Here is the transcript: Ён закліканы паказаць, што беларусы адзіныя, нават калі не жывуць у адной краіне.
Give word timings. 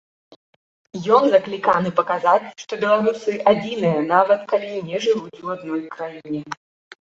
Ён 1.17 1.23
закліканы 1.33 1.91
паказаць, 1.99 2.47
што 2.63 2.79
беларусы 2.85 3.37
адзіныя, 3.51 4.01
нават 4.15 4.41
калі 4.53 4.73
не 4.89 4.97
жывуць 5.05 5.41
у 5.51 5.55
адной 5.59 5.85
краіне. 5.99 6.41